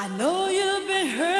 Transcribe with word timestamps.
I 0.00 0.06
know 0.16 0.48
you've 0.48 0.86
been 0.86 1.08
hurt. 1.08 1.37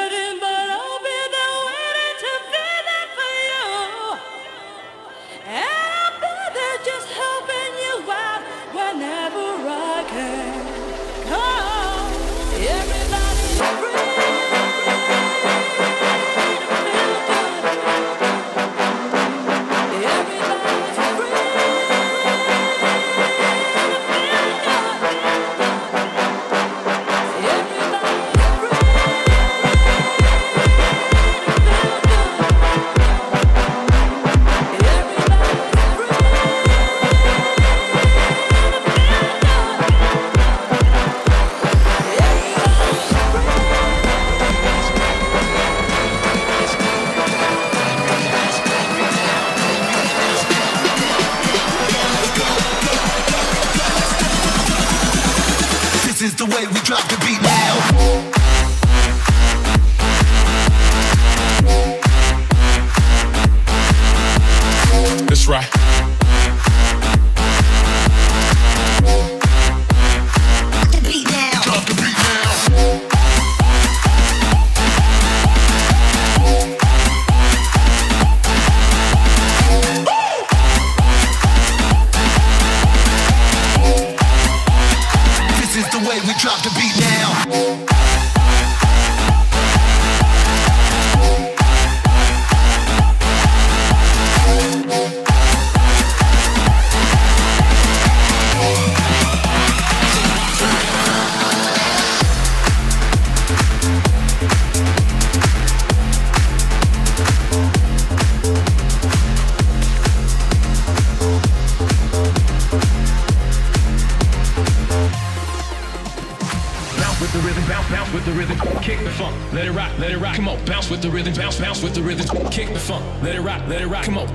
Let 123.68 123.83
it 123.83 123.86
rock. 123.86 124.05
Come 124.05 124.17
on. 124.17 124.27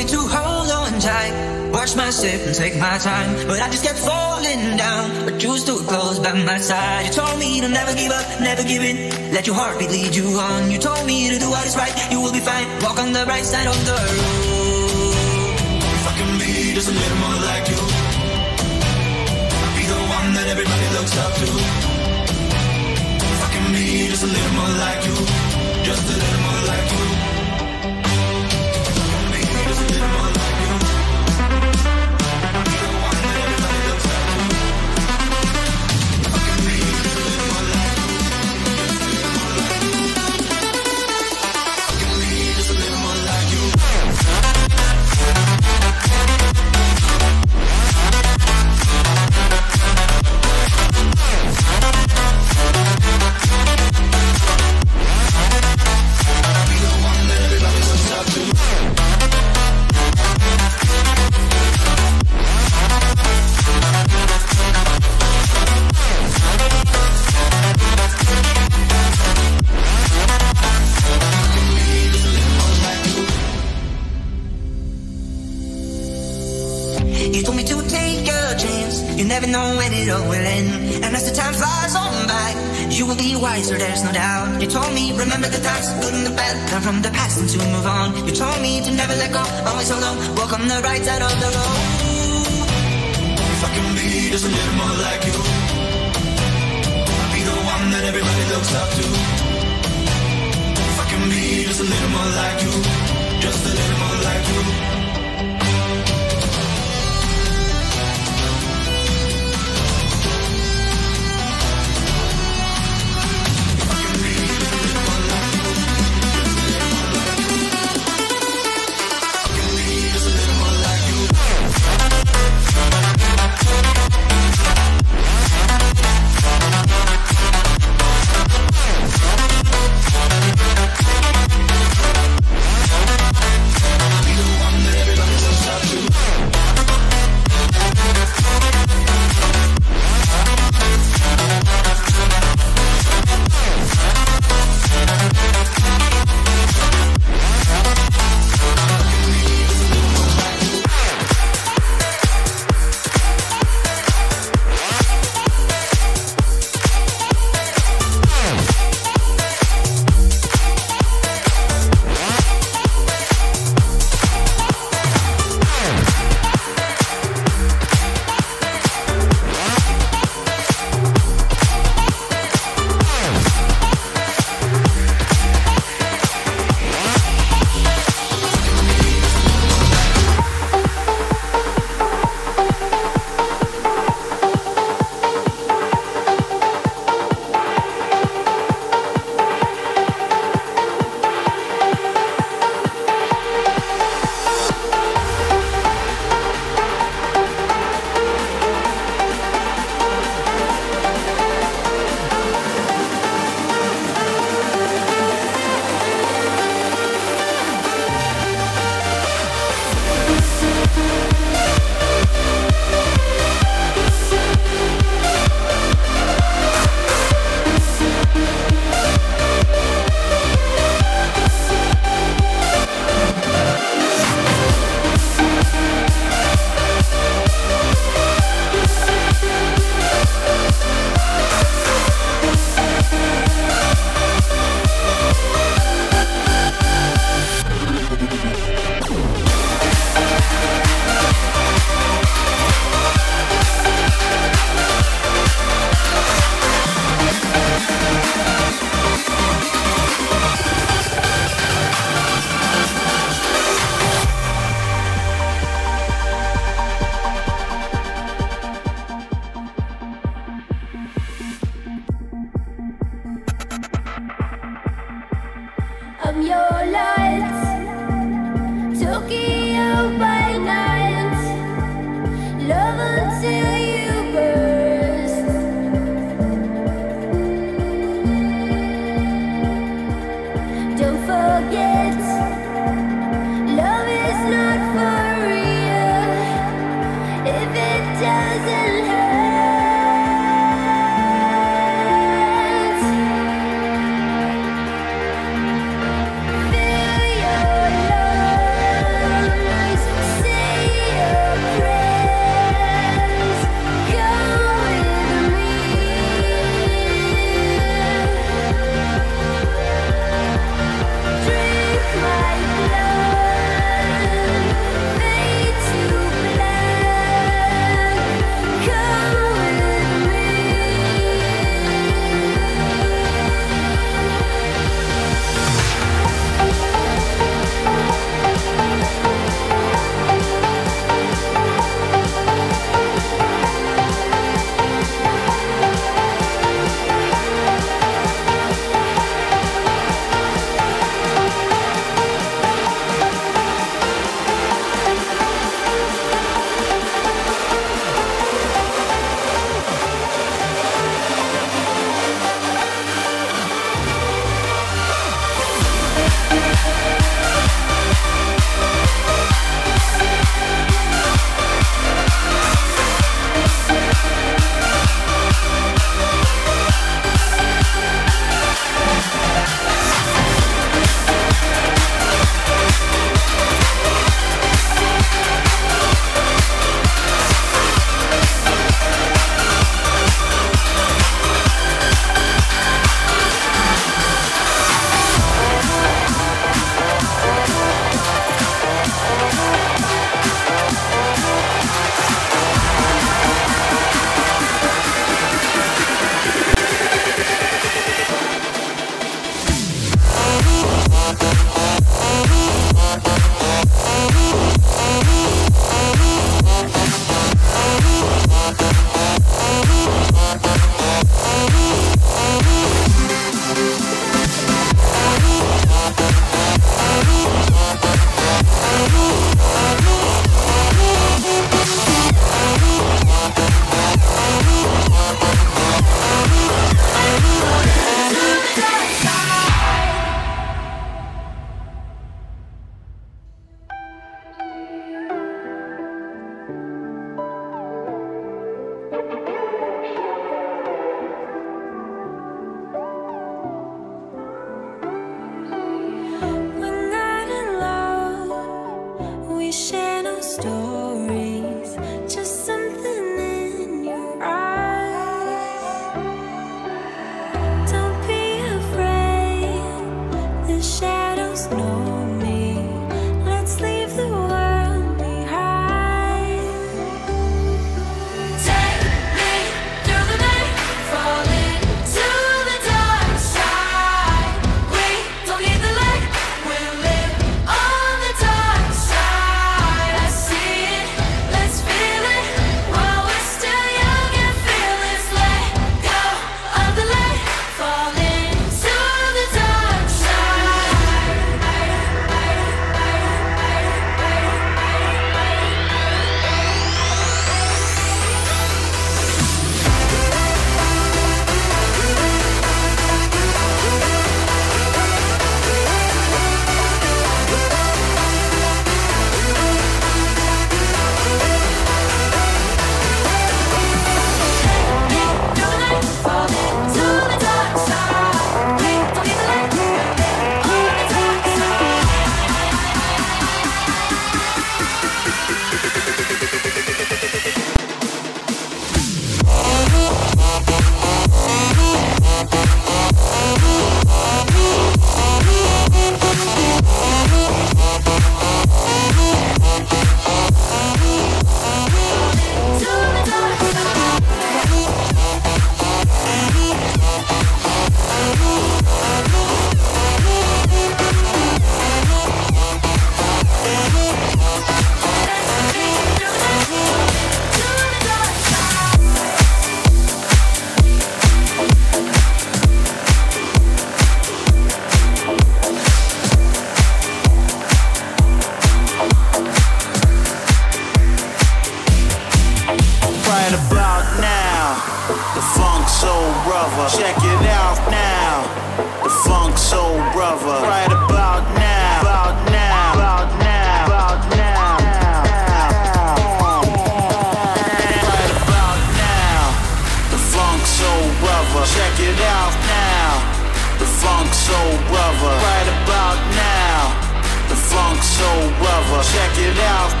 Check 599.11 599.37
it 599.39 599.59
out 599.59 600.00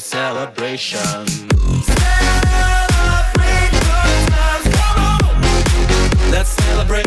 celebration. 0.00 0.98
Let's 6.30 6.50
celebrate. 6.50 7.06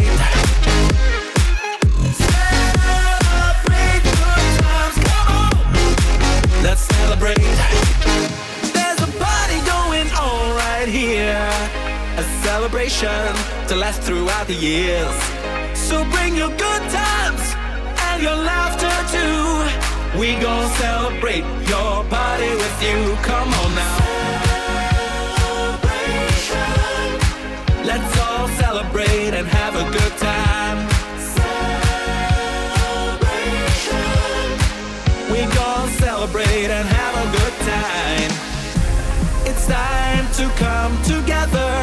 Let's 6.62 6.82
celebrate. 6.82 7.38
There's 8.74 9.02
a 9.02 9.12
party 9.18 9.60
going 9.66 10.10
on 10.12 10.56
right 10.56 10.88
here. 10.88 11.50
A 12.18 12.24
celebration 12.44 13.10
to 13.70 13.76
last 13.76 14.02
throughout 14.02 14.48
the 14.48 14.54
years. 14.54 15.16
So 15.74 16.06
bring 16.12 16.36
your 16.36 16.50
good 16.50 16.84
times 16.90 17.56
and 18.08 18.22
your 18.22 18.36
laughter 18.36 18.94
too. 19.12 19.83
We 20.18 20.36
gon' 20.36 20.70
celebrate 20.76 21.44
your 21.68 22.04
party 22.06 22.50
with 22.50 22.84
you. 22.84 23.18
Come 23.24 23.52
on 23.52 23.76
now. 23.76 23.98
Celebration. 25.42 26.70
Let's 27.84 28.20
all 28.20 28.48
celebrate 28.50 29.34
and 29.34 29.48
have 29.48 29.76
a 29.76 29.84
good 29.92 30.18
time. 30.18 30.88
Celebration. 33.04 33.52
We 35.32 35.42
gon' 35.56 35.90
celebrate 35.98 36.70
and 36.70 36.88
have 36.88 37.16
a 37.26 37.28
good 37.38 37.56
time. 37.66 38.32
It's 39.50 39.66
time 39.66 40.28
to 40.34 40.48
come 40.60 40.96
together 41.04 41.83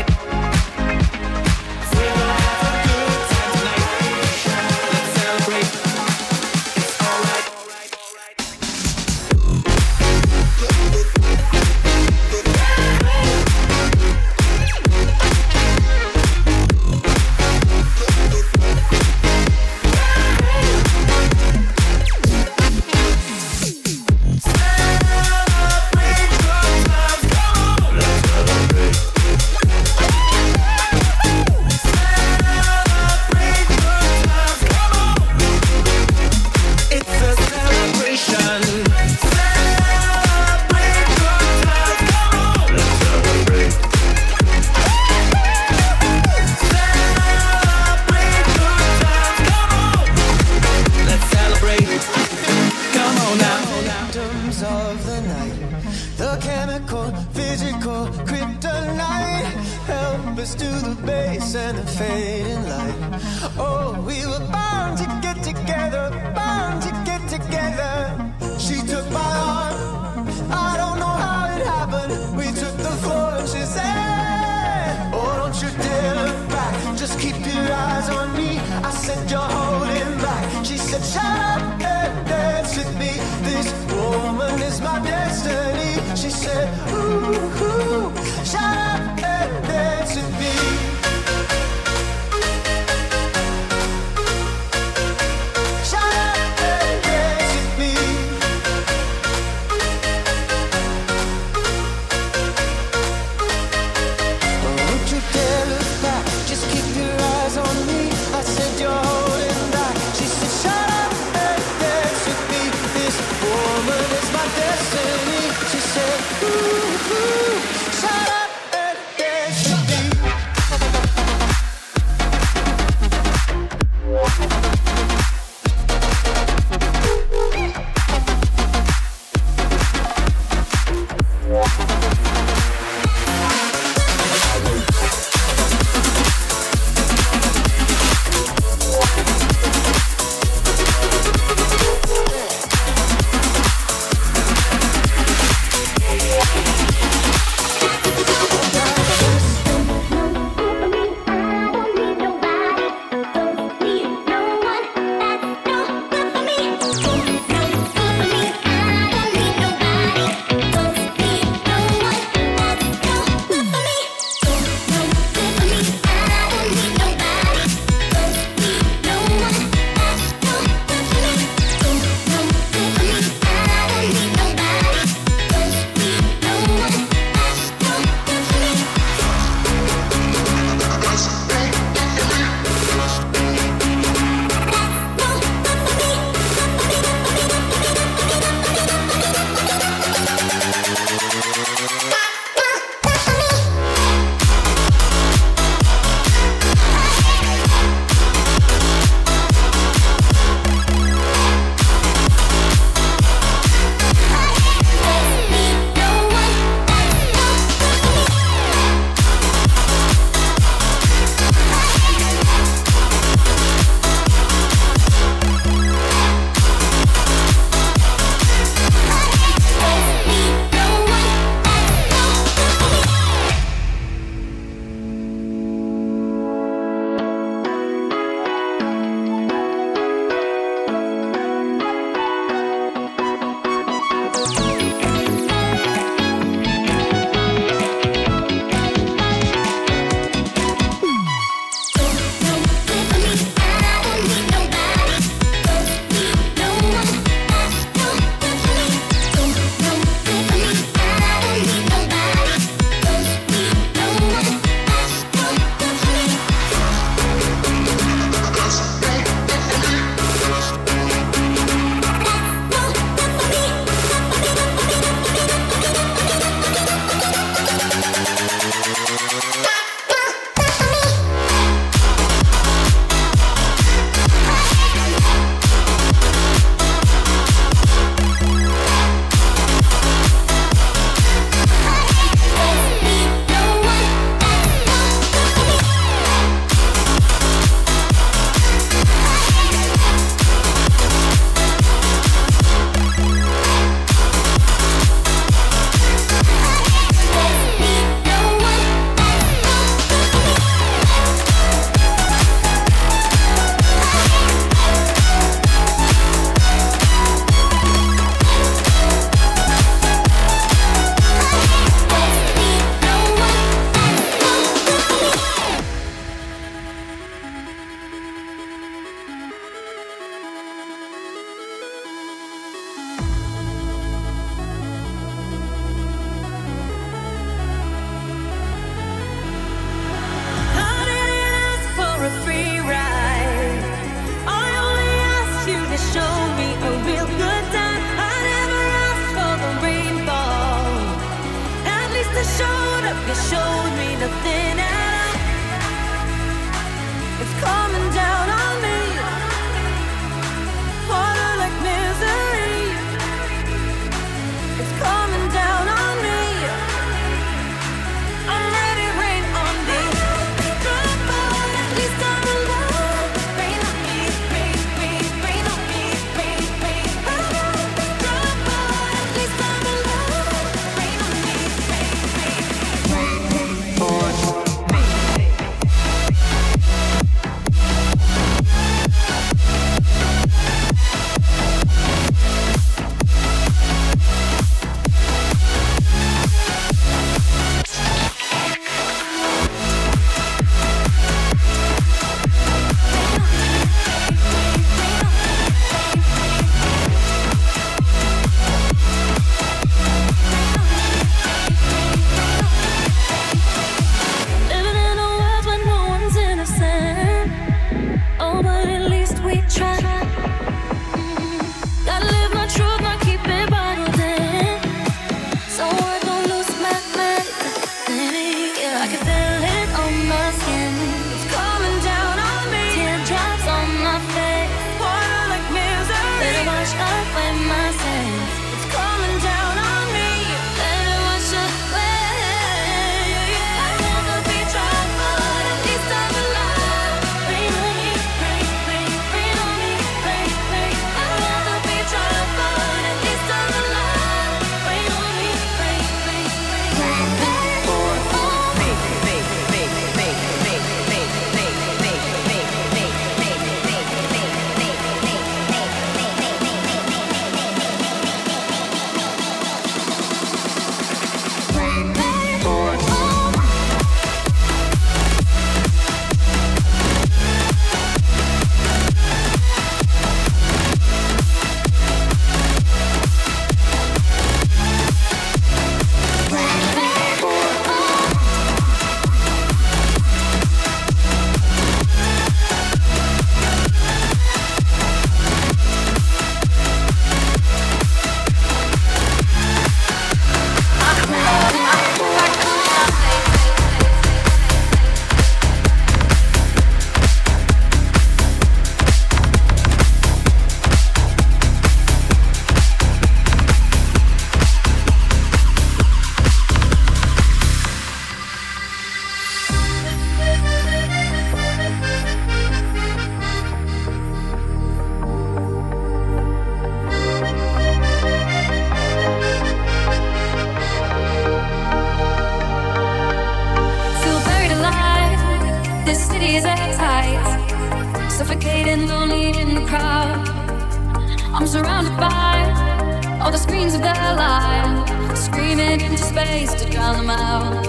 alive, 534.31 535.37
screaming 535.37 535.99
into 536.01 536.17
space 536.17 536.73
to 536.75 536.89
drown 536.89 537.15
them 537.17 537.29
out. 537.29 537.85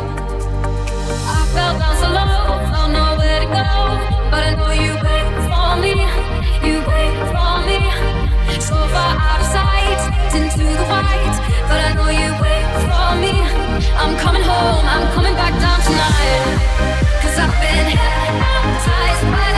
I 1.36 1.38
fell 1.54 1.78
down 1.78 1.94
so 2.02 2.08
low, 2.18 2.58
don't 2.74 2.92
know 2.92 3.10
where 3.20 3.40
to 3.44 3.48
go, 3.60 3.70
but 4.30 4.42
I 4.48 4.52
know 4.58 4.72
you 4.84 4.92
wait 5.06 5.28
for 5.46 5.70
me, 5.84 5.94
you 6.66 6.76
wait 6.90 7.16
for 7.32 7.54
me. 7.68 7.80
So 8.58 8.76
far 8.94 9.12
out 9.28 9.40
of 9.44 9.48
sight, 9.56 10.00
into 10.34 10.64
the 10.80 10.86
white, 10.90 11.36
but 11.68 11.78
I 11.88 11.90
know 11.96 12.10
you 12.10 12.30
wait 12.44 12.66
for 12.86 13.08
me. 13.22 13.34
I'm 14.02 14.14
coming 14.18 14.42
home, 14.42 14.84
I'm 14.94 15.06
coming 15.14 15.34
back 15.34 15.54
down 15.64 15.78
tonight, 15.86 16.42
i 17.22 17.44
I've 17.44 17.54
been 17.62 17.86
hypnotized 17.94 19.24
by 19.32 19.51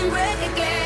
and 0.00 0.10
break 0.10 0.52
again. 0.52 0.79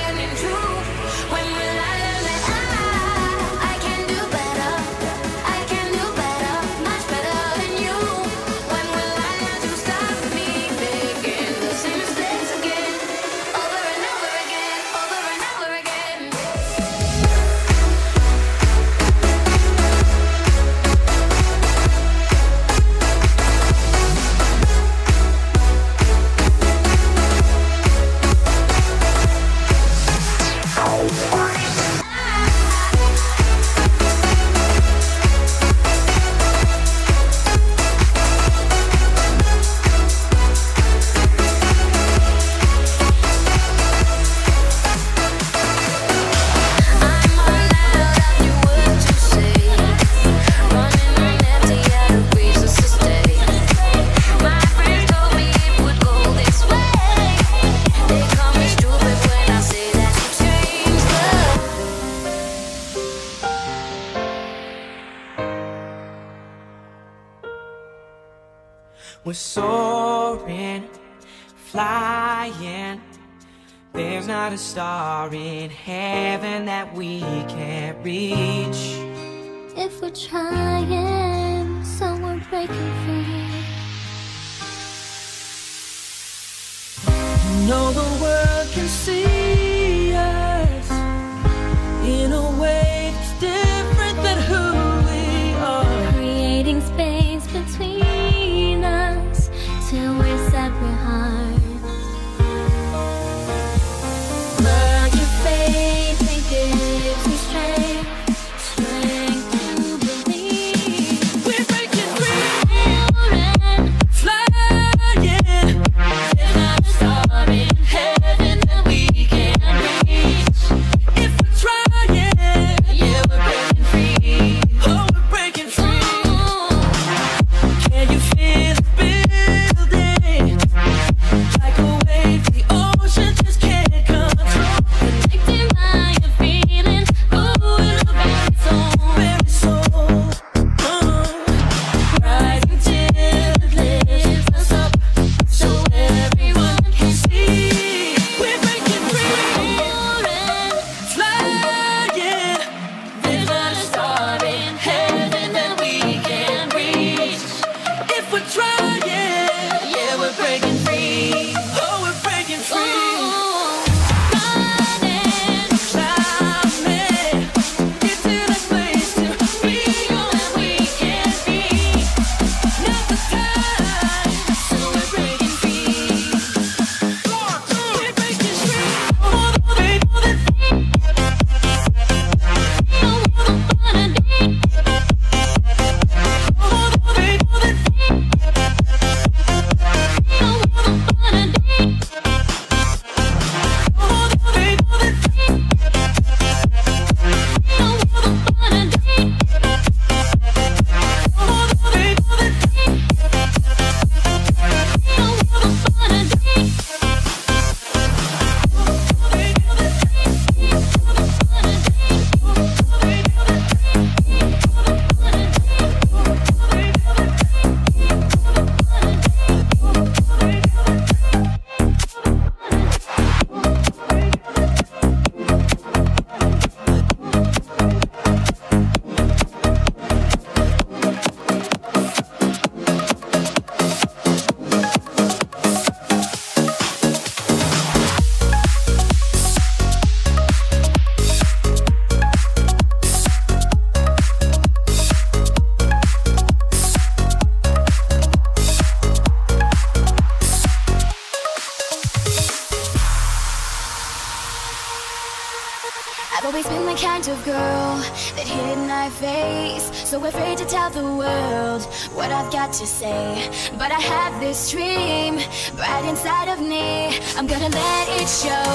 so 260.14 260.24
afraid 260.26 260.56
to 260.56 260.64
tell 260.66 260.90
the 260.90 261.02
world 261.02 261.82
what 262.14 262.30
I've 262.30 262.52
got 262.52 262.72
to 262.74 262.86
say. 262.86 263.50
But 263.76 263.90
I 263.90 264.00
have 264.00 264.40
this 264.40 264.70
dream 264.70 265.34
right 265.76 266.04
inside 266.08 266.48
of 266.52 266.60
me. 266.60 267.18
I'm 267.36 267.48
gonna 267.48 267.68
let 267.68 268.08
it 268.20 268.28
show. 268.28 268.66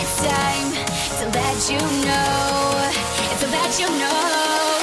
It's 0.00 0.16
time 0.18 0.70
to 1.20 1.24
let 1.38 1.70
you 1.70 1.78
know. 2.04 2.90
To 3.40 3.46
let 3.46 3.78
you 3.78 3.88
know. 4.00 4.77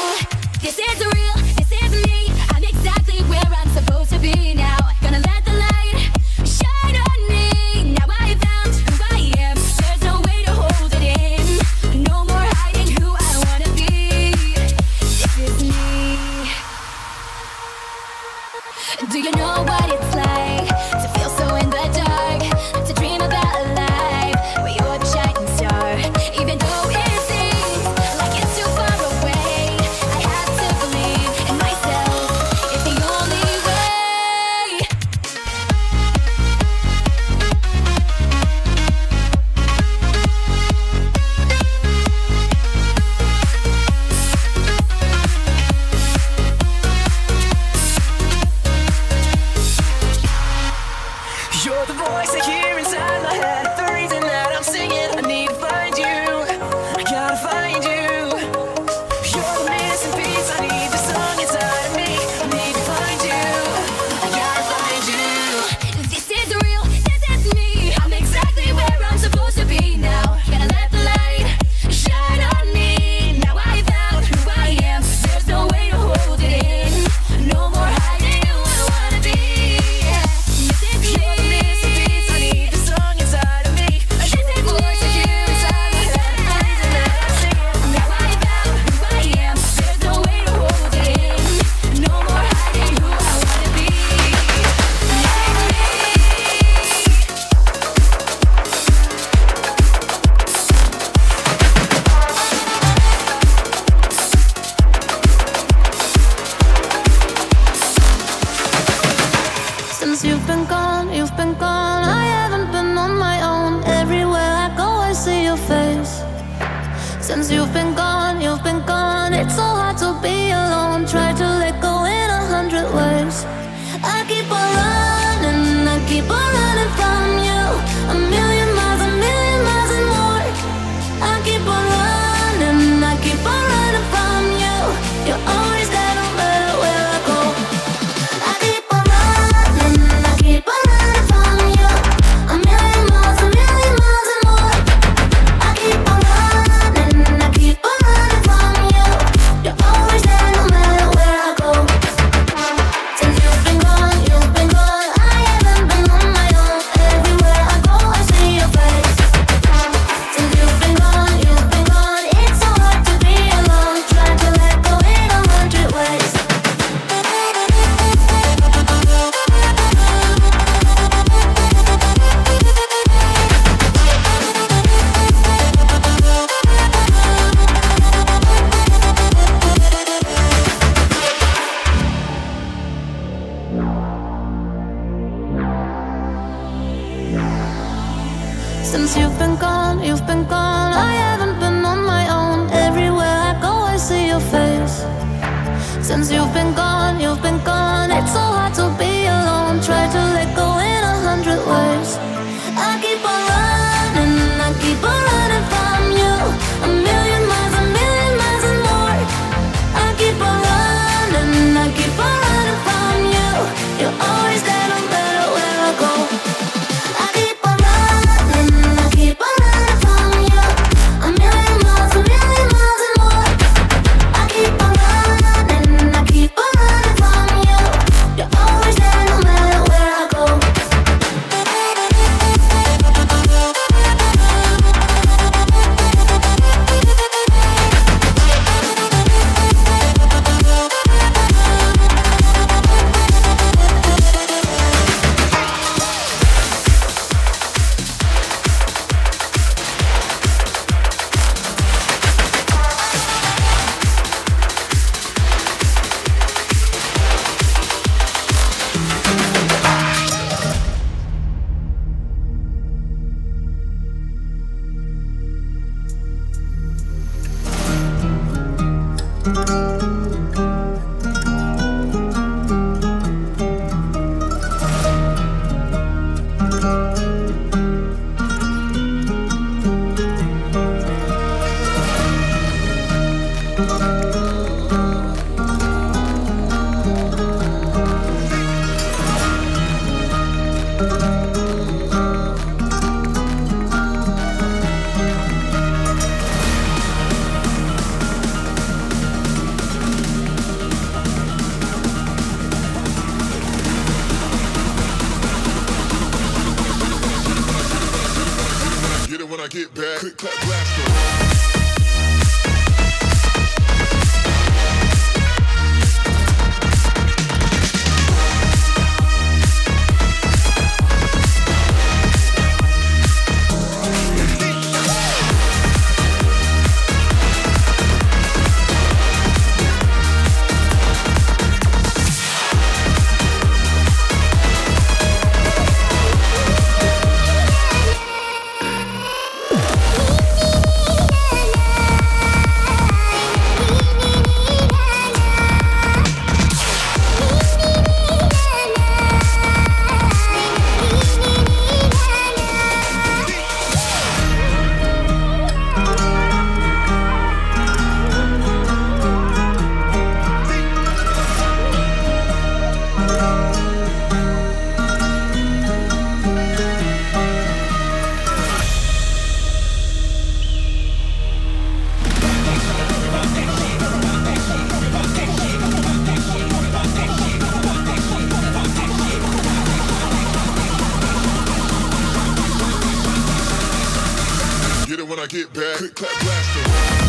I 385.45 385.47
get 385.47 385.71
back. 385.73 385.97
Click, 385.97 386.15
clap, 386.15 386.41
blaster. 386.41 387.24